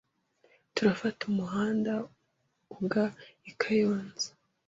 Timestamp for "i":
3.49-3.51